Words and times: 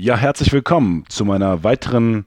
Ja, 0.00 0.16
herzlich 0.16 0.52
willkommen 0.52 1.02
zu 1.08 1.24
meiner 1.24 1.64
weiteren 1.64 2.24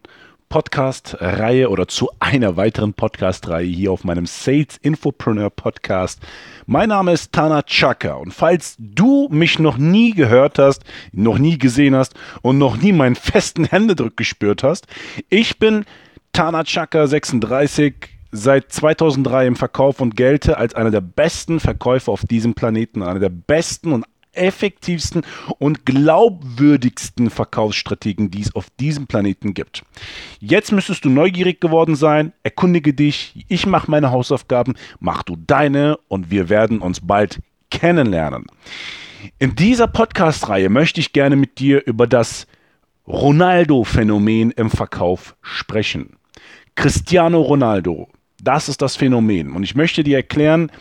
Podcast-Reihe 0.50 1.70
oder 1.70 1.88
zu 1.88 2.10
einer 2.20 2.58
weiteren 2.58 2.94
Podcast-Reihe 2.94 3.66
hier 3.66 3.94
auf 3.94 4.04
meinem 4.04 4.26
Sales 4.26 4.76
Infopreneur 4.82 5.50
Podcast. 5.50 6.20
Mein 6.66 6.90
Name 6.90 7.14
ist 7.14 7.32
Tana 7.32 7.62
Chaka 7.62 8.16
und 8.16 8.34
falls 8.34 8.76
du 8.78 9.30
mich 9.32 9.58
noch 9.58 9.78
nie 9.78 10.12
gehört 10.12 10.60
hast, 10.60 10.84
noch 11.14 11.38
nie 11.38 11.58
gesehen 11.58 11.96
hast 11.96 12.14
und 12.42 12.58
noch 12.58 12.76
nie 12.76 12.92
meinen 12.92 13.16
festen 13.16 13.64
Händedruck 13.64 14.18
gespürt 14.18 14.64
hast, 14.64 14.88
ich 15.30 15.58
bin 15.58 15.86
Tana 16.34 16.66
Chaka 16.66 17.08
36, 17.08 17.94
seit 18.34 18.70
2003 18.70 19.48
im 19.48 19.56
Verkauf 19.56 20.02
und 20.02 20.18
gelte 20.18 20.58
als 20.58 20.76
einer 20.76 20.92
der 20.92 21.00
besten 21.00 21.62
Verkäufer 21.62 22.12
auf 22.12 22.26
diesem 22.26 22.54
Planeten, 22.54 23.02
einer 23.02 23.22
der 23.22 23.30
besten 23.30 23.94
und 23.94 24.04
effektivsten 24.34 25.24
und 25.60 25.86
glaubwürdigsten 25.86 27.30
Verkaufsstrategien, 27.30 28.32
die 28.32 28.42
es 28.42 28.56
auf 28.56 28.68
diesem 28.80 29.08
Planeten 29.08 29.54
gibt. 29.54 29.84
Jetzt 30.40 30.72
müsstest 30.72 31.06
du 31.06 31.10
neugierig 31.10 31.60
geworden 31.60 31.96
sein, 31.96 32.34
erkundige 32.44 32.94
dich, 32.94 33.46
ich 33.48 33.66
mache 33.66 33.92
meine 33.92 34.12
Hausaufgaben, 34.12 34.76
mach 35.00 35.24
du 35.24 35.36
deine 35.36 35.98
und 36.08 36.32
wir 36.32 36.50
werden 36.50 36.80
uns 36.80 37.02
bald 37.02 37.40
kennenlernen. 37.70 38.46
In 39.40 39.56
dieser 39.56 39.88
Podcast-Reihe 39.88 40.70
möchte 40.70 41.00
ich 41.00 41.14
gerne 41.14 41.36
mit 41.36 41.60
dir 41.60 41.86
über 41.86 42.08
das 42.08 42.48
Ronaldo-Phänomen 43.08 44.52
im 44.52 44.70
Verkauf 44.70 45.36
sprechen. 45.42 46.18
Cristiano 46.76 47.42
Ronaldo, 47.42 48.08
das 48.42 48.70
ist 48.70 48.82
das 48.82 48.96
Phänomen. 48.96 49.52
Und 49.52 49.64
ich 49.64 49.76
möchte 49.76 50.04
dir 50.04 50.18
erklären, 50.18 50.72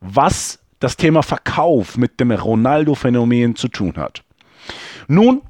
was 0.00 0.59
das 0.80 0.96
Thema 0.96 1.22
Verkauf 1.22 1.96
mit 1.96 2.18
dem 2.18 2.32
Ronaldo-Phänomen 2.32 3.54
zu 3.54 3.68
tun 3.68 3.94
hat. 3.96 4.24
Nun, 5.06 5.42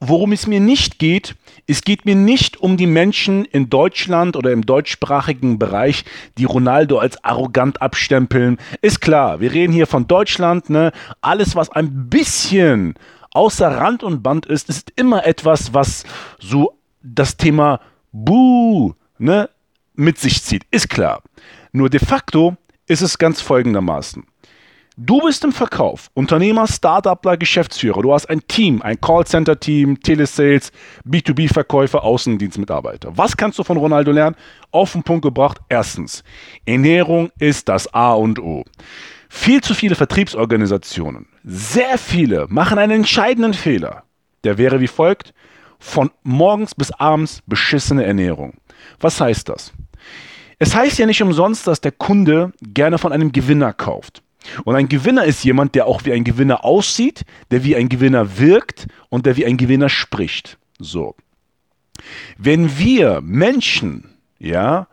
worum 0.00 0.32
es 0.32 0.46
mir 0.46 0.60
nicht 0.60 0.98
geht, 0.98 1.36
es 1.66 1.82
geht 1.82 2.04
mir 2.04 2.16
nicht 2.16 2.56
um 2.56 2.76
die 2.76 2.86
Menschen 2.86 3.44
in 3.44 3.70
Deutschland 3.70 4.34
oder 4.34 4.50
im 4.50 4.66
deutschsprachigen 4.66 5.58
Bereich, 5.58 6.04
die 6.38 6.46
Ronaldo 6.46 6.98
als 6.98 7.22
arrogant 7.22 7.80
abstempeln. 7.80 8.58
Ist 8.80 9.00
klar, 9.00 9.40
wir 9.40 9.52
reden 9.52 9.72
hier 9.72 9.86
von 9.86 10.08
Deutschland, 10.08 10.70
ne? 10.70 10.90
Alles, 11.20 11.54
was 11.54 11.70
ein 11.70 12.08
bisschen 12.08 12.94
außer 13.32 13.68
Rand 13.68 14.02
und 14.02 14.22
Band 14.22 14.46
ist, 14.46 14.68
ist 14.68 14.92
immer 14.96 15.26
etwas, 15.26 15.74
was 15.74 16.04
so 16.38 16.78
das 17.02 17.36
Thema 17.36 17.80
Buh, 18.12 18.94
ne, 19.18 19.48
mit 19.94 20.18
sich 20.18 20.42
zieht. 20.42 20.64
Ist 20.70 20.90
klar. 20.90 21.22
Nur 21.72 21.90
de 21.90 22.00
facto 22.00 22.56
ist 22.90 23.02
es 23.02 23.18
ganz 23.18 23.40
folgendermaßen. 23.40 24.24
Du 24.96 25.20
bist 25.20 25.44
im 25.44 25.52
Verkauf, 25.52 26.10
Unternehmer, 26.12 26.66
Startupler, 26.66 27.36
Geschäftsführer. 27.36 28.02
Du 28.02 28.12
hast 28.12 28.28
ein 28.28 28.42
Team, 28.48 28.82
ein 28.82 29.00
Callcenter-Team, 29.00 30.00
Telesales, 30.02 30.72
B2B-Verkäufer, 31.08 32.02
Außendienstmitarbeiter. 32.02 33.16
Was 33.16 33.36
kannst 33.36 33.60
du 33.60 33.62
von 33.62 33.76
Ronaldo 33.76 34.10
lernen? 34.10 34.34
Auf 34.72 34.92
den 34.92 35.04
Punkt 35.04 35.22
gebracht. 35.22 35.58
Erstens, 35.68 36.24
Ernährung 36.66 37.30
ist 37.38 37.68
das 37.68 37.94
A 37.94 38.14
und 38.14 38.40
O. 38.40 38.64
Viel 39.28 39.60
zu 39.60 39.74
viele 39.74 39.94
Vertriebsorganisationen, 39.94 41.28
sehr 41.44 41.96
viele 41.96 42.46
machen 42.48 42.78
einen 42.78 42.92
entscheidenden 42.92 43.54
Fehler. 43.54 44.02
Der 44.42 44.58
wäre 44.58 44.80
wie 44.80 44.88
folgt: 44.88 45.32
von 45.78 46.10
morgens 46.24 46.74
bis 46.74 46.90
abends 46.90 47.40
beschissene 47.46 48.04
Ernährung. 48.04 48.54
Was 48.98 49.20
heißt 49.20 49.48
das? 49.48 49.72
Es 50.60 50.74
heißt 50.74 50.98
ja 50.98 51.06
nicht 51.06 51.22
umsonst, 51.22 51.66
dass 51.66 51.80
der 51.80 51.90
Kunde 51.90 52.52
gerne 52.62 52.98
von 52.98 53.12
einem 53.12 53.32
Gewinner 53.32 53.72
kauft. 53.72 54.22
Und 54.64 54.76
ein 54.76 54.88
Gewinner 54.88 55.24
ist 55.24 55.42
jemand, 55.42 55.74
der 55.74 55.86
auch 55.86 56.04
wie 56.04 56.12
ein 56.12 56.22
Gewinner 56.22 56.64
aussieht, 56.66 57.24
der 57.50 57.64
wie 57.64 57.76
ein 57.76 57.88
Gewinner 57.88 58.38
wirkt 58.38 58.86
und 59.08 59.24
der 59.24 59.38
wie 59.38 59.46
ein 59.46 59.56
Gewinner 59.56 59.88
spricht. 59.88 60.58
So. 60.78 61.16
Wenn 62.36 62.78
wir 62.78 63.22
Menschen, 63.22 64.10
ja, 64.38 64.86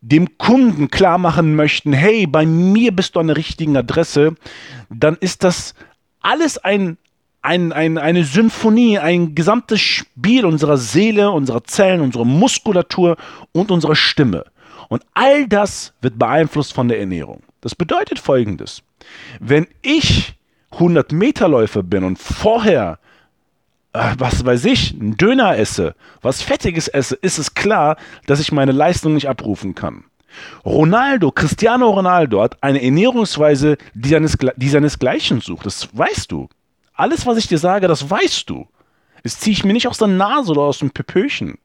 dem 0.00 0.38
Kunden 0.38 0.90
klar 0.90 1.18
machen 1.18 1.54
möchten, 1.54 1.92
hey, 1.92 2.26
bei 2.26 2.44
mir 2.44 2.90
bist 2.90 3.14
du 3.14 3.20
an 3.20 3.28
der 3.28 3.36
richtigen 3.36 3.76
Adresse, 3.76 4.34
dann 4.90 5.16
ist 5.20 5.44
das 5.44 5.74
alles 6.20 6.58
ein, 6.58 6.98
ein, 7.42 7.72
ein, 7.72 7.96
eine 7.96 8.24
Symphonie, 8.24 8.98
ein 8.98 9.36
gesamtes 9.36 9.80
Spiel 9.80 10.44
unserer 10.44 10.78
Seele, 10.78 11.30
unserer 11.30 11.62
Zellen, 11.62 12.00
unserer 12.00 12.24
Muskulatur 12.24 13.16
und 13.52 13.70
unserer 13.70 13.94
Stimme. 13.94 14.44
Und 14.88 15.04
all 15.14 15.46
das 15.48 15.92
wird 16.00 16.18
beeinflusst 16.18 16.72
von 16.72 16.88
der 16.88 17.00
Ernährung. 17.00 17.42
Das 17.60 17.74
bedeutet 17.74 18.18
folgendes. 18.18 18.82
Wenn 19.40 19.66
ich 19.82 20.34
100 20.72 21.12
Meter 21.12 21.48
Läufer 21.48 21.82
bin 21.82 22.04
und 22.04 22.18
vorher, 22.18 22.98
äh, 23.92 24.14
was 24.18 24.44
weiß 24.44 24.64
ich, 24.66 24.94
einen 24.94 25.16
Döner 25.16 25.56
esse, 25.56 25.94
was 26.22 26.42
Fettiges 26.42 26.88
esse, 26.88 27.16
ist 27.16 27.38
es 27.38 27.54
klar, 27.54 27.96
dass 28.26 28.40
ich 28.40 28.52
meine 28.52 28.72
Leistung 28.72 29.14
nicht 29.14 29.28
abrufen 29.28 29.74
kann. 29.74 30.04
Ronaldo, 30.64 31.32
Cristiano 31.32 31.90
Ronaldo 31.90 32.42
hat 32.42 32.62
eine 32.62 32.82
Ernährungsweise, 32.82 33.78
die, 33.94 34.10
seines, 34.10 34.36
die 34.56 34.68
seinesgleichen 34.68 35.40
sucht. 35.40 35.64
Das 35.64 35.88
weißt 35.96 36.30
du. 36.30 36.48
Alles, 36.92 37.26
was 37.26 37.38
ich 37.38 37.48
dir 37.48 37.58
sage, 37.58 37.88
das 37.88 38.08
weißt 38.08 38.48
du. 38.50 38.68
Das 39.22 39.38
ziehe 39.38 39.52
ich 39.52 39.64
mir 39.64 39.72
nicht 39.72 39.88
aus 39.88 39.98
der 39.98 40.08
Nase 40.08 40.52
oder 40.52 40.62
aus 40.62 40.78
dem 40.78 40.90
Pepöchen. 40.90 41.58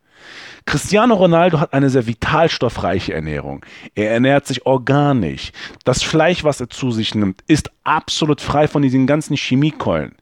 Cristiano 0.66 1.16
Ronaldo 1.16 1.59
hat 1.59 1.73
eine 1.73 1.89
sehr 1.89 2.07
vitalstoffreiche 2.07 3.13
Ernährung. 3.13 3.66
Er 3.95 4.11
ernährt 4.11 4.47
sich 4.47 4.66
organisch. 4.66 5.51
Das 5.83 6.03
Fleisch, 6.03 6.44
was 6.44 6.61
er 6.61 6.69
zu 6.69 6.91
sich 6.91 7.16
nimmt, 7.16 7.41
ist 7.47 7.72
absolut 7.83 8.41
frei 8.41 8.67
von 8.67 8.81
diesen 8.81 9.07
ganzen 9.07 9.35
Chemiekeulen, 9.35 10.16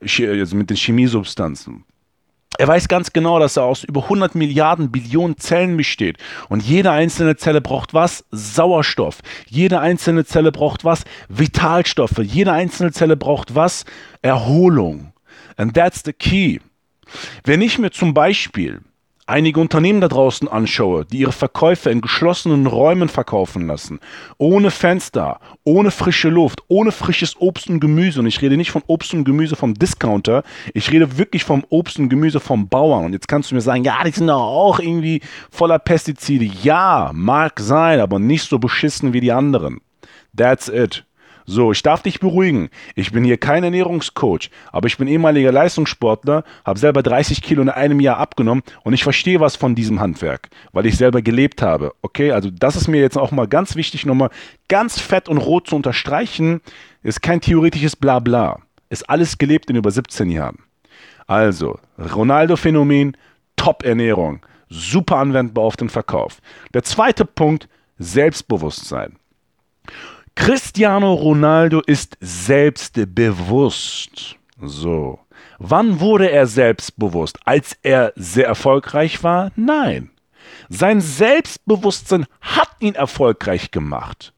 also 0.00 0.56
mit 0.56 0.70
den 0.70 0.76
Chemiesubstanzen. 0.76 1.84
Er 2.58 2.68
weiß 2.68 2.88
ganz 2.88 3.12
genau, 3.12 3.38
dass 3.38 3.56
er 3.56 3.64
aus 3.64 3.84
über 3.84 4.04
100 4.04 4.34
Milliarden 4.34 4.90
Billionen 4.90 5.36
Zellen 5.36 5.76
besteht. 5.76 6.16
Und 6.48 6.62
jede 6.62 6.90
einzelne 6.90 7.36
Zelle 7.36 7.60
braucht 7.60 7.92
was? 7.92 8.24
Sauerstoff. 8.30 9.18
Jede 9.46 9.80
einzelne 9.80 10.24
Zelle 10.24 10.52
braucht 10.52 10.84
was? 10.84 11.04
Vitalstoffe. 11.28 12.18
Jede 12.18 12.52
einzelne 12.52 12.92
Zelle 12.92 13.16
braucht 13.16 13.54
was? 13.54 13.84
Erholung. 14.22 15.12
And 15.56 15.74
that's 15.74 16.02
the 16.04 16.14
key. 16.14 16.60
Wenn 17.44 17.60
ich 17.60 17.78
mir 17.78 17.90
zum 17.90 18.14
Beispiel 18.14 18.80
einige 19.26 19.60
Unternehmen 19.60 20.00
da 20.00 20.08
draußen 20.08 20.48
anschaue, 20.48 21.04
die 21.04 21.18
ihre 21.18 21.32
Verkäufe 21.32 21.90
in 21.90 22.00
geschlossenen 22.00 22.66
Räumen 22.66 23.08
verkaufen 23.08 23.66
lassen, 23.66 24.00
ohne 24.38 24.70
Fenster, 24.70 25.40
ohne 25.64 25.90
frische 25.90 26.28
Luft, 26.28 26.60
ohne 26.68 26.92
frisches 26.92 27.34
Obst 27.40 27.68
und 27.68 27.80
Gemüse, 27.80 28.20
und 28.20 28.26
ich 28.26 28.40
rede 28.40 28.56
nicht 28.56 28.70
von 28.70 28.82
Obst 28.86 29.12
und 29.14 29.24
Gemüse 29.24 29.56
vom 29.56 29.74
Discounter, 29.74 30.44
ich 30.74 30.90
rede 30.92 31.18
wirklich 31.18 31.44
vom 31.44 31.64
Obst 31.68 31.98
und 31.98 32.08
Gemüse 32.08 32.40
vom 32.40 32.68
Bauern. 32.68 33.06
Und 33.06 33.12
jetzt 33.12 33.28
kannst 33.28 33.50
du 33.50 33.54
mir 33.54 33.60
sagen, 33.60 33.84
ja, 33.84 34.02
die 34.04 34.10
sind 34.10 34.28
doch 34.28 34.40
auch 34.40 34.78
irgendwie 34.78 35.20
voller 35.50 35.78
Pestizide. 35.78 36.44
Ja, 36.62 37.10
mag 37.12 37.58
sein, 37.60 38.00
aber 38.00 38.18
nicht 38.18 38.48
so 38.48 38.58
beschissen 38.58 39.12
wie 39.12 39.20
die 39.20 39.32
anderen. 39.32 39.80
That's 40.36 40.68
it. 40.68 41.04
So, 41.48 41.70
ich 41.70 41.82
darf 41.84 42.02
dich 42.02 42.18
beruhigen. 42.18 42.70
Ich 42.96 43.12
bin 43.12 43.22
hier 43.22 43.38
kein 43.38 43.62
Ernährungscoach, 43.62 44.50
aber 44.72 44.88
ich 44.88 44.98
bin 44.98 45.06
ehemaliger 45.06 45.52
Leistungssportler, 45.52 46.42
habe 46.64 46.78
selber 46.78 47.04
30 47.04 47.40
Kilo 47.40 47.62
in 47.62 47.68
einem 47.68 48.00
Jahr 48.00 48.16
abgenommen 48.18 48.64
und 48.82 48.94
ich 48.94 49.04
verstehe 49.04 49.38
was 49.38 49.54
von 49.54 49.76
diesem 49.76 50.00
Handwerk, 50.00 50.48
weil 50.72 50.86
ich 50.86 50.96
selber 50.96 51.22
gelebt 51.22 51.62
habe. 51.62 51.94
Okay, 52.02 52.32
also 52.32 52.50
das 52.50 52.74
ist 52.74 52.88
mir 52.88 53.00
jetzt 53.00 53.16
auch 53.16 53.30
mal 53.30 53.46
ganz 53.46 53.76
wichtig, 53.76 54.04
nochmal 54.06 54.30
ganz 54.66 54.98
fett 54.98 55.28
und 55.28 55.38
rot 55.38 55.68
zu 55.68 55.76
unterstreichen. 55.76 56.60
Ist 57.04 57.22
kein 57.22 57.40
theoretisches 57.40 57.94
Blabla. 57.94 58.58
Ist 58.88 59.08
alles 59.08 59.38
gelebt 59.38 59.70
in 59.70 59.76
über 59.76 59.92
17 59.92 60.28
Jahren. 60.30 60.58
Also, 61.28 61.78
Ronaldo-Phänomen, 61.98 63.16
Top-Ernährung, 63.54 64.44
super 64.68 65.18
anwendbar 65.18 65.64
auf 65.64 65.76
den 65.76 65.90
Verkauf. 65.90 66.40
Der 66.74 66.82
zweite 66.82 67.24
Punkt, 67.24 67.68
Selbstbewusstsein. 67.98 69.16
Cristiano 70.36 71.12
Ronaldo 71.14 71.80
ist 71.80 72.16
selbstbewusst. 72.20 74.36
So. 74.62 75.18
Wann 75.58 75.98
wurde 75.98 76.30
er 76.30 76.46
selbstbewusst? 76.46 77.40
Als 77.44 77.76
er 77.82 78.12
sehr 78.14 78.46
erfolgreich 78.46 79.24
war? 79.24 79.50
Nein. 79.56 80.10
Sein 80.68 81.00
Selbstbewusstsein 81.00 82.26
hat 82.40 82.68
ihn 82.78 82.94
erfolgreich 82.94 83.72
gemacht. 83.72 84.32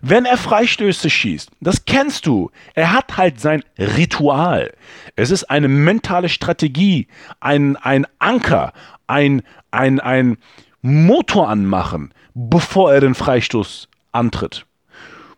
Wenn 0.00 0.26
er 0.26 0.36
Freistöße 0.36 1.10
schießt, 1.10 1.50
das 1.60 1.84
kennst 1.84 2.26
du. 2.26 2.50
Er 2.74 2.92
hat 2.92 3.16
halt 3.16 3.40
sein 3.40 3.64
Ritual. 3.78 4.72
Es 5.16 5.30
ist 5.30 5.44
eine 5.44 5.68
mentale 5.68 6.28
Strategie, 6.28 7.08
ein, 7.40 7.76
ein 7.76 8.06
Anker, 8.18 8.74
ein, 9.06 9.42
ein, 9.70 9.98
ein 9.98 10.36
Motor 10.82 11.48
anmachen, 11.48 12.12
bevor 12.34 12.92
er 12.92 13.00
den 13.00 13.14
Freistoß 13.14 13.88
antritt. 14.12 14.66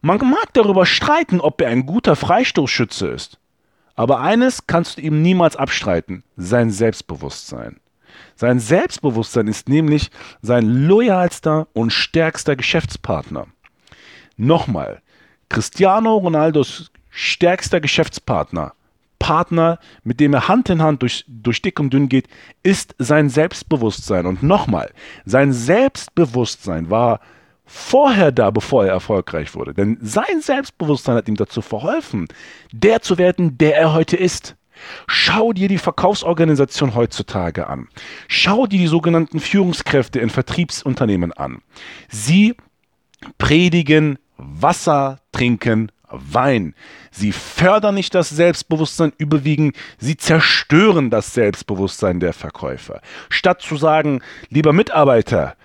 Man 0.05 0.19
mag 0.19 0.53
darüber 0.53 0.85
streiten, 0.85 1.41
ob 1.41 1.62
er 1.62 1.71
ein 1.71 1.87
guter 1.87 2.15
Freistoßschütze 2.15 3.09
ist. 3.09 3.39
Aber 3.95 4.21
eines 4.21 4.67
kannst 4.67 4.99
du 4.99 5.01
ihm 5.01 5.23
niemals 5.23 5.56
abstreiten, 5.56 6.25
sein 6.37 6.71
Selbstbewusstsein. 6.71 7.81
Sein 8.37 8.61
Selbstbewusstsein 8.61 9.49
ist 9.49 9.71
nämlich 9.71 10.11
sein 10.43 10.67
loyalster 10.67 11.69
und 11.73 11.91
stärkster 11.91 12.55
Geschäftspartner. 12.55 13.47
Nochmal, 14.37 15.01
Cristiano 15.49 16.19
Ronaldos 16.19 16.91
stärkster 17.09 17.81
Geschäftspartner, 17.81 18.75
Partner, 19.19 19.79
mit 20.03 20.21
dem 20.21 20.35
er 20.35 20.49
Hand 20.49 20.69
in 20.69 20.83
Hand 20.83 21.00
durch, 21.00 21.25
durch 21.29 21.62
dick 21.62 21.81
und 21.81 21.95
dünn 21.95 22.11
geht, 22.11 22.29
ist 22.62 22.95
sein 22.99 23.31
Selbstbewusstsein. 23.31 24.27
Und 24.27 24.43
nochmal, 24.43 24.93
sein 25.25 25.55
Selbstbewusstsein 25.55 26.91
war 26.91 27.21
vorher 27.66 28.32
da, 28.32 28.50
bevor 28.50 28.84
er 28.84 28.93
erfolgreich 28.93 29.55
wurde. 29.55 29.75
Denn 29.75 29.99
sein 30.00 30.40
Selbstbewusstsein 30.40 31.16
hat 31.16 31.28
ihm 31.28 31.37
dazu 31.37 31.62
verholfen, 31.62 32.26
der 32.72 33.02
zu 33.02 33.19
werden, 33.19 33.58
der 33.58 33.76
er 33.76 33.93
heute 33.93 34.16
ist. 34.16 34.56
Schau 35.06 35.52
dir 35.52 35.69
die 35.69 35.78
Verkaufsorganisation 35.78 36.94
heutzutage 36.94 37.69
an. 37.69 37.88
Schau 38.28 38.66
dir 38.66 38.78
die 38.78 38.87
sogenannten 38.87 39.40
Führungskräfte 39.40 40.20
in 40.20 40.31
Vertriebsunternehmen 40.31 41.32
an. 41.32 41.62
Sie 42.08 42.55
predigen 43.38 44.19
Wasser, 44.37 45.20
trinken 45.32 45.90
Wein. 46.11 46.75
Sie 47.11 47.32
fördern 47.32 47.94
nicht 47.94 48.14
das 48.14 48.28
Selbstbewusstsein 48.28 49.12
überwiegend, 49.19 49.76
sie 49.99 50.16
zerstören 50.16 51.11
das 51.11 51.34
Selbstbewusstsein 51.34 52.20
der 52.20 52.32
Verkäufer. 52.32 53.00
Statt 53.31 53.62
zu 53.62 53.76
sagen, 53.76 54.20
lieber 54.49 54.72
Mitarbeiter, 54.72 55.56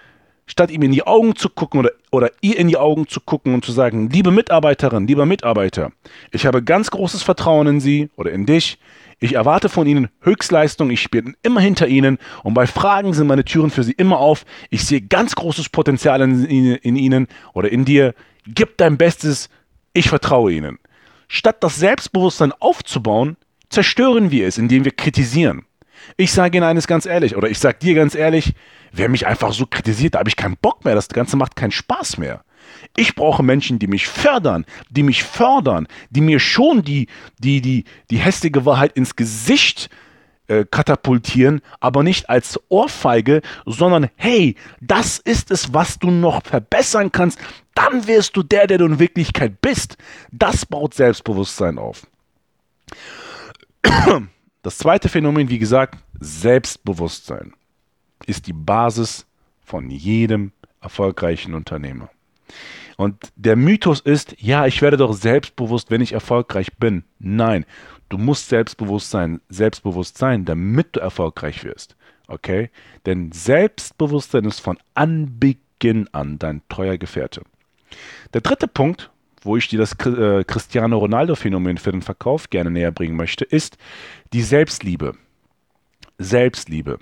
statt 0.50 0.72
ihm 0.72 0.82
in 0.82 0.92
die 0.92 1.06
Augen 1.06 1.36
zu 1.36 1.48
gucken 1.48 1.80
oder, 1.80 1.92
oder 2.12 2.32
ihr 2.42 2.58
in 2.58 2.68
die 2.68 2.78
Augen 2.78 3.08
zu 3.08 3.22
gucken 3.22 3.54
und 3.54 3.64
zu 3.64 3.72
sagen, 3.72 4.10
liebe 4.10 4.32
Mitarbeiterin, 4.32 5.08
lieber 5.08 5.26
Mitarbeiter, 5.26 5.92
ich 6.32 6.46
habe 6.46 6.64
ganz 6.64 6.92
großes 6.92 7.24
Vertrauen 7.24 7.68
in 7.68 7.80
Sie 7.80 8.10
oder 8.18 8.32
in 8.32 8.46
dich. 8.46 8.80
Ich 9.20 9.34
erwarte 9.34 9.70
von 9.70 9.86
Ihnen 9.86 10.08
Höchstleistung, 10.22 10.90
ich 10.90 11.12
bin 11.12 11.36
immer 11.44 11.62
hinter 11.62 11.88
Ihnen 11.88 12.18
und 12.44 12.54
bei 12.54 12.66
Fragen 12.66 13.14
sind 13.14 13.28
meine 13.28 13.46
Türen 13.46 13.70
für 13.70 13.84
Sie 13.84 13.92
immer 13.92 14.18
auf. 14.18 14.46
Ich 14.70 14.86
sehe 14.86 15.02
ganz 15.02 15.36
großes 15.36 15.70
Potenzial 15.70 16.22
in, 16.22 16.46
in 16.46 16.96
Ihnen 16.96 17.28
oder 17.54 17.72
in 17.72 17.86
dir. 17.86 18.16
Gib 18.48 18.78
dein 18.78 18.98
Bestes, 18.98 19.50
ich 19.94 20.10
vertraue 20.10 20.54
Ihnen. 20.54 20.80
Statt 21.28 21.58
das 21.64 21.76
Selbstbewusstsein 21.76 22.54
aufzubauen, 22.60 23.38
zerstören 23.70 24.32
wir 24.32 24.48
es, 24.48 24.58
indem 24.58 24.84
wir 24.84 24.94
kritisieren. 24.94 25.66
Ich 26.18 26.32
sage 26.32 26.58
Ihnen 26.58 26.68
eines 26.68 26.88
ganz 26.88 27.06
ehrlich, 27.06 27.36
oder 27.36 27.50
ich 27.50 27.60
sage 27.60 27.78
dir 27.80 27.96
ganz 27.96 28.16
ehrlich, 28.16 28.54
wer 28.92 29.10
mich 29.10 29.28
einfach 29.28 29.54
so 29.54 29.66
kritisiert, 29.66 30.16
da 30.16 30.20
habe 30.20 30.30
ich 30.30 30.36
keinen 30.36 30.58
Bock 30.58 30.86
mehr, 30.86 30.96
das 30.96 31.08
Ganze 31.10 31.38
macht 31.38 31.56
keinen 31.56 31.72
Spaß 31.72 32.18
mehr. 32.18 32.44
Ich 32.96 33.16
brauche 33.16 33.44
Menschen, 33.44 33.80
die 33.80 33.88
mich 33.88 34.08
fördern, 34.08 34.66
die 34.90 35.04
mich 35.04 35.24
fördern, 35.24 35.88
die 36.10 36.22
mir 36.22 36.40
schon 36.40 36.84
die, 36.84 37.08
die, 37.40 37.62
die, 37.62 37.86
die 38.10 38.18
hässliche 38.18 38.66
Wahrheit 38.66 38.94
ins 38.94 39.16
Gesicht 39.16 39.90
äh, 40.48 40.66
katapultieren, 40.70 41.62
aber 41.80 42.04
nicht 42.04 42.30
als 42.30 42.60
Ohrfeige, 42.70 43.42
sondern 43.66 44.10
hey, 44.16 44.56
das 44.82 45.20
ist 45.20 45.52
es, 45.52 45.74
was 45.74 46.00
du 46.00 46.12
noch 46.12 46.44
verbessern 46.44 47.12
kannst, 47.12 47.40
dann 47.76 48.08
wirst 48.08 48.36
du 48.36 48.44
der, 48.44 48.68
der 48.68 48.80
du 48.80 48.86
in 48.86 49.00
Wirklichkeit 49.00 49.62
bist. 49.62 49.98
Das 50.32 50.66
baut 50.66 50.94
Selbstbewusstsein 50.94 51.78
auf. 51.78 52.08
Das 54.62 54.78
zweite 54.78 55.08
Phänomen, 55.08 55.50
wie 55.50 55.60
gesagt, 55.60 55.98
Selbstbewusstsein 56.20 57.54
ist 58.26 58.48
die 58.48 58.54
Basis 58.54 59.26
von 59.64 59.90
jedem 59.90 60.52
erfolgreichen 60.82 61.54
Unternehmer. 61.54 62.10
Und 62.98 63.32
der 63.38 63.56
Mythos 63.56 64.02
ist, 64.02 64.36
ja, 64.42 64.66
ich 64.66 64.82
werde 64.82 64.98
doch 64.98 65.14
selbstbewusst, 65.14 65.90
wenn 65.90 66.02
ich 66.02 66.12
erfolgreich 66.12 66.76
bin. 66.78 67.06
Nein, 67.20 67.66
du 68.10 68.18
musst 68.18 68.50
selbstbewusst 68.50 69.10
sein, 69.10 69.40
selbstbewusst 69.48 70.18
sein, 70.18 70.44
damit 70.44 70.98
du 70.98 71.00
erfolgreich 71.00 71.64
wirst. 71.64 71.96
Okay? 72.28 72.70
Denn 73.06 73.32
Selbstbewusstsein 73.32 74.44
ist 74.44 74.60
von 74.60 74.78
Anbeginn 74.94 76.10
an 76.12 76.38
dein 76.40 76.62
treuer 76.68 76.98
Gefährte. 76.98 77.44
Der 78.34 78.42
dritte 78.42 78.68
Punkt, 78.68 79.10
wo 79.42 79.58
ich 79.58 79.68
dir 79.68 79.80
das 79.80 79.94
äh, 80.06 80.44
Cristiano 80.44 80.98
Ronaldo-Phänomen 80.98 81.78
für 81.78 81.92
den 81.92 82.02
Verkauf 82.02 82.50
gerne 82.50 82.72
näher 82.72 82.92
bringen 82.92 83.16
möchte, 83.16 83.46
ist 83.46 83.78
die 84.34 84.42
Selbstliebe. 84.42 85.14
Selbstliebe. 86.18 87.00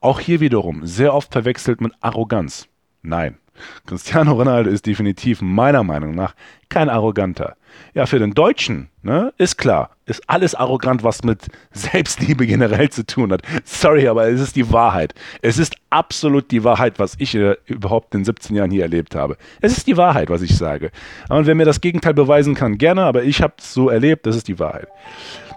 Auch 0.00 0.20
hier 0.20 0.40
wiederum 0.40 0.86
sehr 0.86 1.14
oft 1.14 1.32
verwechselt 1.32 1.80
mit 1.80 1.92
Arroganz. 2.00 2.68
Nein. 3.02 3.38
Cristiano 3.86 4.32
Ronaldo 4.32 4.70
ist 4.70 4.86
definitiv 4.86 5.40
meiner 5.40 5.82
Meinung 5.82 6.14
nach 6.14 6.34
kein 6.68 6.88
Arroganter. 6.88 7.56
Ja, 7.94 8.06
für 8.06 8.18
den 8.18 8.34
Deutschen, 8.34 8.88
ne, 9.02 9.32
ist 9.38 9.58
klar, 9.58 9.90
ist 10.06 10.22
alles 10.28 10.54
arrogant, 10.54 11.04
was 11.04 11.22
mit 11.22 11.46
Selbstliebe 11.72 12.46
generell 12.46 12.90
zu 12.90 13.06
tun 13.06 13.32
hat. 13.32 13.42
Sorry, 13.64 14.08
aber 14.08 14.28
es 14.28 14.40
ist 14.40 14.56
die 14.56 14.72
Wahrheit. 14.72 15.14
Es 15.42 15.58
ist 15.58 15.76
absolut 15.90 16.50
die 16.50 16.64
Wahrheit, 16.64 16.98
was 16.98 17.14
ich 17.18 17.34
äh, 17.34 17.56
überhaupt 17.66 18.14
in 18.14 18.24
17 18.24 18.56
Jahren 18.56 18.70
hier 18.70 18.82
erlebt 18.82 19.14
habe. 19.14 19.36
Es 19.60 19.76
ist 19.76 19.86
die 19.86 19.96
Wahrheit, 19.96 20.30
was 20.30 20.42
ich 20.42 20.56
sage. 20.56 20.90
Und 21.28 21.46
wer 21.46 21.54
mir 21.54 21.64
das 21.64 21.80
Gegenteil 21.80 22.14
beweisen 22.14 22.54
kann, 22.54 22.78
gerne, 22.78 23.04
aber 23.04 23.22
ich 23.22 23.40
habe 23.40 23.54
es 23.58 23.72
so 23.72 23.88
erlebt, 23.88 24.26
das 24.26 24.36
ist 24.36 24.48
die 24.48 24.58
Wahrheit. 24.58 24.88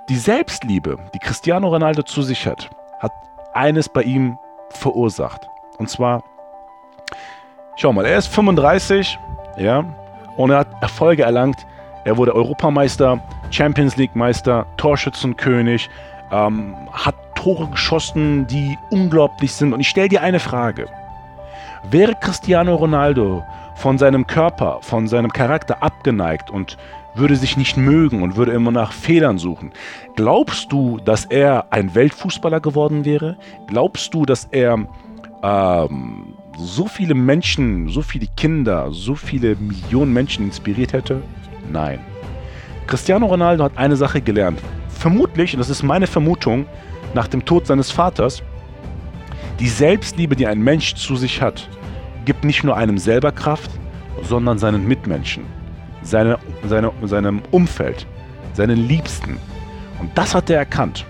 Die 0.09 0.17
Selbstliebe, 0.17 0.97
die 1.13 1.19
Cristiano 1.19 1.67
Ronaldo 1.67 2.03
zu 2.03 2.21
sich 2.21 2.45
hat, 2.45 2.69
hat 2.99 3.11
eines 3.53 3.89
bei 3.89 4.03
ihm 4.03 4.37
verursacht. 4.69 5.41
Und 5.77 5.89
zwar, 5.89 6.23
schau 7.77 7.93
mal, 7.93 8.05
er 8.05 8.17
ist 8.17 8.27
35, 8.27 9.17
ja, 9.57 9.85
und 10.35 10.51
er 10.51 10.59
hat 10.59 10.67
Erfolge 10.81 11.23
erlangt. 11.23 11.65
Er 12.03 12.17
wurde 12.17 12.35
Europameister, 12.35 13.19
Champions 13.51 13.97
League 13.97 14.15
Meister, 14.15 14.65
Torschützenkönig, 14.77 15.89
ähm, 16.31 16.75
hat 16.91 17.15
Tore 17.35 17.67
geschossen, 17.67 18.47
die 18.47 18.77
unglaublich 18.89 19.53
sind. 19.53 19.73
Und 19.73 19.79
ich 19.79 19.89
stelle 19.89 20.09
dir 20.09 20.21
eine 20.21 20.39
Frage. 20.39 20.87
Wäre 21.89 22.15
Cristiano 22.15 22.75
Ronaldo 22.75 23.43
von 23.75 23.97
seinem 23.97 24.25
Körper, 24.25 24.79
von 24.81 25.07
seinem 25.07 25.31
Charakter 25.31 25.81
abgeneigt 25.83 26.49
und 26.49 26.77
würde 27.13 27.35
sich 27.35 27.57
nicht 27.57 27.77
mögen 27.77 28.21
und 28.21 28.35
würde 28.35 28.51
immer 28.51 28.71
nach 28.71 28.91
Fehlern 28.91 29.37
suchen. 29.37 29.71
Glaubst 30.15 30.71
du, 30.71 30.97
dass 30.97 31.25
er 31.25 31.65
ein 31.71 31.93
Weltfußballer 31.93 32.59
geworden 32.59 33.05
wäre? 33.05 33.37
Glaubst 33.67 34.13
du, 34.13 34.25
dass 34.25 34.45
er 34.45 34.79
ähm, 35.43 36.26
so 36.57 36.87
viele 36.87 37.13
Menschen, 37.13 37.89
so 37.89 38.01
viele 38.01 38.27
Kinder, 38.35 38.91
so 38.91 39.15
viele 39.15 39.55
Millionen 39.55 40.13
Menschen 40.13 40.45
inspiriert 40.45 40.93
hätte? 40.93 41.21
Nein. 41.71 41.99
Cristiano 42.87 43.25
Ronaldo 43.25 43.63
hat 43.63 43.77
eine 43.77 43.95
Sache 43.95 44.21
gelernt. 44.21 44.59
Vermutlich, 44.89 45.53
und 45.53 45.59
das 45.59 45.69
ist 45.69 45.83
meine 45.83 46.07
Vermutung, 46.07 46.65
nach 47.13 47.27
dem 47.27 47.45
Tod 47.45 47.67
seines 47.67 47.91
Vaters, 47.91 48.41
die 49.59 49.67
Selbstliebe, 49.67 50.35
die 50.35 50.47
ein 50.47 50.61
Mensch 50.61 50.95
zu 50.95 51.15
sich 51.15 51.41
hat, 51.41 51.69
gibt 52.25 52.43
nicht 52.43 52.63
nur 52.63 52.75
einem 52.75 52.97
selber 52.97 53.31
Kraft, 53.31 53.71
sondern 54.23 54.57
seinen 54.57 54.87
Mitmenschen 54.87 55.43
seine, 56.07 56.39
seine, 56.67 56.91
seinem 57.03 57.41
Umfeld, 57.51 58.07
seinen 58.53 58.87
Liebsten. 58.87 59.37
Und 59.99 60.17
das 60.17 60.33
hat 60.33 60.49
er 60.49 60.59
erkannt. 60.59 61.05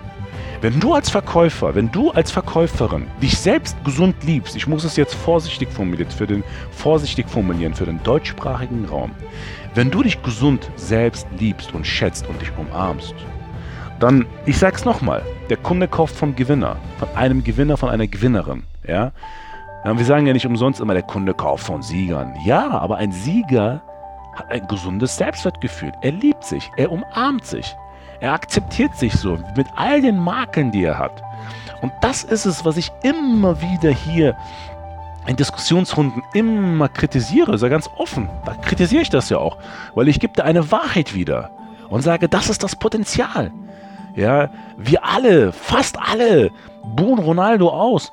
Wenn 0.59 0.79
du 0.79 0.95
als 0.95 1.11
Verkäufer, 1.11 1.75
wenn 1.75 1.91
du 1.91 2.09
als 2.09 2.31
Verkäuferin 2.31 3.05
dich 3.21 3.37
selbst 3.37 3.77
gesund 3.83 4.15
liebst, 4.23 4.55
ich 4.55 4.65
muss 4.65 4.83
es 4.83 4.95
jetzt 4.95 5.13
vorsichtig 5.13 5.69
formulieren, 5.69 6.09
für 6.09 6.25
den, 6.25 6.43
vorsichtig 6.71 7.29
formulieren, 7.29 7.75
für 7.75 7.85
den 7.85 8.01
deutschsprachigen 8.01 8.85
Raum, 8.85 9.11
wenn 9.75 9.91
du 9.91 10.01
dich 10.01 10.21
gesund 10.23 10.71
selbst 10.75 11.27
liebst 11.37 11.75
und 11.75 11.85
schätzt 11.85 12.27
und 12.27 12.41
dich 12.41 12.51
umarmst, 12.57 13.13
dann, 13.99 14.25
ich 14.47 14.57
sag's 14.57 14.83
nochmal, 14.83 15.21
der 15.51 15.57
Kunde 15.57 15.87
kauft 15.87 16.15
vom 16.15 16.35
Gewinner, 16.35 16.77
von 16.97 17.09
einem 17.15 17.43
Gewinner, 17.43 17.77
von 17.77 17.89
einer 17.89 18.07
Gewinnerin, 18.07 18.63
ja. 18.87 19.11
Wir 19.85 20.05
sagen 20.05 20.25
ja 20.25 20.33
nicht 20.33 20.47
umsonst 20.47 20.81
immer, 20.81 20.95
der 20.95 21.03
Kunde 21.03 21.33
kauft 21.33 21.65
von 21.65 21.81
Siegern. 21.81 22.33
Ja, 22.43 22.67
aber 22.71 22.97
ein 22.97 23.11
Sieger 23.11 23.81
hat 24.35 24.51
ein 24.51 24.67
gesundes 24.67 25.15
Selbstwertgefühl. 25.15 25.93
Er 26.01 26.11
liebt 26.11 26.43
sich, 26.43 26.69
er 26.75 26.91
umarmt 26.91 27.45
sich, 27.45 27.73
er 28.19 28.33
akzeptiert 28.33 28.95
sich 28.95 29.13
so 29.13 29.37
mit 29.55 29.67
all 29.75 30.01
den 30.01 30.17
Makeln, 30.17 30.71
die 30.71 30.83
er 30.83 30.97
hat. 30.97 31.23
Und 31.81 31.91
das 32.01 32.23
ist 32.23 32.45
es, 32.45 32.65
was 32.65 32.77
ich 32.77 32.91
immer 33.03 33.61
wieder 33.61 33.91
hier 33.91 34.35
in 35.27 35.35
Diskussionsrunden 35.35 36.23
immer 36.33 36.89
kritisiere, 36.89 37.57
sehr 37.57 37.69
ganz 37.69 37.89
offen. 37.97 38.29
Da 38.45 38.53
kritisiere 38.55 39.01
ich 39.01 39.09
das 39.09 39.29
ja 39.29 39.37
auch, 39.37 39.57
weil 39.93 40.07
ich 40.07 40.19
gebe 40.19 40.33
da 40.35 40.43
eine 40.43 40.71
Wahrheit 40.71 41.13
wieder 41.13 41.51
und 41.89 42.01
sage, 42.01 42.29
das 42.29 42.49
ist 42.49 42.63
das 42.63 42.75
Potenzial. 42.75 43.51
Ja, 44.15 44.49
wir 44.77 45.05
alle, 45.05 45.51
fast 45.51 45.99
alle, 45.99 46.49
buhen 46.83 47.19
Ronaldo 47.19 47.69
aus. 47.69 48.11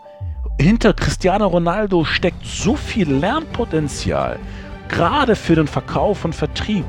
Hinter 0.60 0.92
Cristiano 0.92 1.46
Ronaldo 1.46 2.04
steckt 2.04 2.44
so 2.44 2.76
viel 2.76 3.10
Lernpotenzial, 3.10 4.38
Gerade 4.88 5.34
für 5.34 5.54
den 5.54 5.66
Verkauf 5.66 6.24
und 6.24 6.34
Vertrieb. 6.34 6.84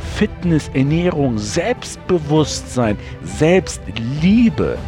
Fitness, 0.00 0.70
Ernährung, 0.74 1.38
Selbstbewusstsein, 1.38 2.98
Selbstliebe. 3.22 4.78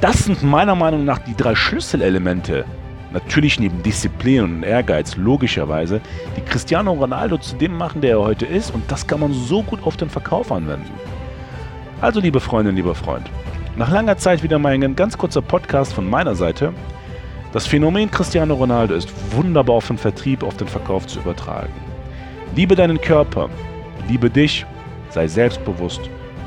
Das 0.00 0.24
sind 0.24 0.42
meiner 0.42 0.74
Meinung 0.74 1.04
nach 1.04 1.18
die 1.18 1.36
drei 1.36 1.54
Schlüsselelemente. 1.54 2.64
Natürlich 3.12 3.58
neben 3.58 3.82
Disziplin 3.82 4.44
und 4.44 4.62
Ehrgeiz, 4.62 5.16
logischerweise, 5.16 6.00
die 6.36 6.42
Cristiano 6.42 6.92
Ronaldo 6.92 7.38
zu 7.38 7.56
dem 7.56 7.76
machen, 7.76 8.00
der 8.00 8.12
er 8.12 8.20
heute 8.20 8.46
ist. 8.46 8.72
Und 8.72 8.90
das 8.90 9.06
kann 9.06 9.20
man 9.20 9.32
so 9.32 9.62
gut 9.62 9.82
auf 9.82 9.96
den 9.96 10.08
Verkauf 10.08 10.52
anwenden. 10.52 10.92
Also, 12.00 12.20
liebe 12.20 12.40
Freundin, 12.40 12.76
lieber 12.76 12.94
Freund, 12.94 13.28
nach 13.76 13.90
langer 13.90 14.16
Zeit 14.16 14.42
wieder 14.42 14.58
mal 14.58 14.72
ein 14.72 14.96
ganz 14.96 15.18
kurzer 15.18 15.42
Podcast 15.42 15.92
von 15.92 16.08
meiner 16.08 16.34
Seite. 16.34 16.72
Das 17.52 17.66
Phänomen 17.66 18.10
Cristiano 18.10 18.54
Ronaldo 18.54 18.94
ist 18.94 19.10
wunderbar 19.34 19.76
auf 19.76 19.88
den 19.88 19.98
Vertrieb, 19.98 20.44
auf 20.44 20.56
den 20.56 20.68
Verkauf 20.68 21.06
zu 21.06 21.18
übertragen. 21.18 21.72
Liebe 22.54 22.76
deinen 22.76 23.00
Körper, 23.00 23.50
liebe 24.08 24.30
dich, 24.30 24.66
sei 25.10 25.26
selbstbewusst 25.26 26.00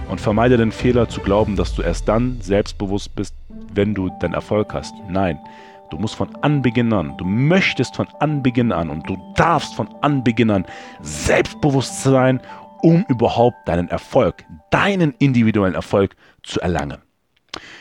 und 0.10 0.20
vermeide 0.22 0.58
den 0.58 0.72
Fehler 0.72 1.08
zu 1.08 1.22
glauben, 1.22 1.56
dass 1.56 1.76
du 1.76 1.82
erst 1.82 2.08
dann 2.08 2.40
selbstbewusst 2.42 3.16
bist, 3.16 3.36
wenn 3.74 3.94
du 3.94 4.10
deinen 4.20 4.34
Erfolg 4.34 4.74
hast. 4.74 4.94
Nein, 5.10 5.40
du 5.90 5.98
musst 5.98 6.16
von 6.16 6.36
Anbeginn 6.42 6.94
an, 6.94 7.18
du 7.18 7.26
möchtest 7.26 7.96
von 7.96 8.08
Anbeginn 8.20 8.72
an 8.72 8.90
und 8.90 9.08
du 9.10 9.18
darfst 9.36 9.76
von 9.76 9.88
Anbeginn 10.02 10.50
an 10.50 10.66
selbstbewusst 11.02 12.04
sein, 12.04 12.42
um 12.82 13.06
überhaupt 13.08 13.68
deinen 13.68 13.90
Erfolg, 13.90 14.44
deinen 14.70 15.14
individuellen 15.20 15.76
Erfolg 15.76 16.16
zu 16.44 16.60
erlangen. 16.60 17.02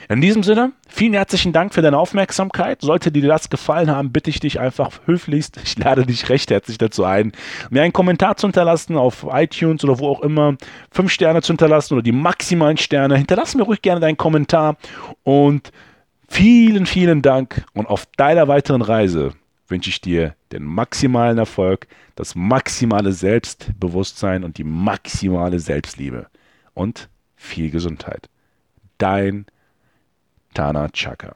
In 0.08 0.20
diesem 0.20 0.42
Sinne, 0.42 0.72
vielen 0.88 1.14
herzlichen 1.14 1.52
Dank 1.52 1.72
für 1.72 1.80
deine 1.80 1.96
Aufmerksamkeit. 1.96 2.82
Sollte 2.82 3.10
dir 3.10 3.26
das 3.26 3.48
gefallen 3.48 3.90
haben, 3.90 4.12
bitte 4.12 4.30
ich 4.30 4.40
dich 4.40 4.60
einfach 4.60 4.90
höflichst, 5.06 5.58
ich 5.64 5.78
lade 5.78 6.04
dich 6.04 6.28
recht 6.28 6.50
herzlich 6.50 6.78
dazu 6.78 7.04
ein, 7.04 7.32
mir 7.70 7.82
einen 7.82 7.92
Kommentar 7.92 8.36
zu 8.36 8.46
hinterlassen 8.46 8.96
auf 8.96 9.26
iTunes 9.30 9.84
oder 9.84 9.98
wo 9.98 10.08
auch 10.08 10.20
immer, 10.20 10.56
fünf 10.90 11.10
Sterne 11.12 11.40
zu 11.40 11.52
hinterlassen 11.52 11.94
oder 11.94 12.02
die 12.02 12.12
maximalen 12.12 12.76
Sterne. 12.76 13.16
Hinterlass 13.16 13.54
mir 13.54 13.62
ruhig 13.62 13.80
gerne 13.80 14.00
deinen 14.00 14.16
Kommentar 14.16 14.76
und 15.22 15.70
vielen, 16.28 16.86
vielen 16.86 17.22
Dank 17.22 17.64
und 17.72 17.86
auf 17.86 18.06
deiner 18.16 18.48
weiteren 18.48 18.82
Reise 18.82 19.32
wünsche 19.68 19.88
ich 19.90 20.00
dir 20.00 20.34
den 20.52 20.64
maximalen 20.64 21.38
Erfolg, 21.38 21.86
das 22.14 22.34
maximale 22.34 23.12
Selbstbewusstsein 23.12 24.44
und 24.44 24.58
die 24.58 24.64
maximale 24.64 25.58
Selbstliebe 25.58 26.26
und 26.74 27.08
viel 27.36 27.70
Gesundheit. 27.70 28.28
Dein 28.98 29.46
Tana 30.54 30.88
Chaka. 30.92 31.32